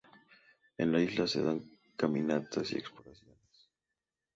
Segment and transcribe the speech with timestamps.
[0.79, 1.61] En la isla se dan
[1.95, 3.69] caminatas y exploraciones.